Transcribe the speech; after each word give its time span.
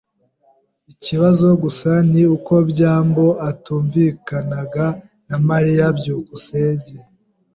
Ikibazo 0.91 1.47
gusa 1.63 1.91
ni 2.11 2.23
uko 2.35 2.53
byambo 2.69 3.25
atumvikanaga 3.49 4.85
na 5.27 5.37
Mariya. 5.47 5.85
byukusenge 5.97 6.95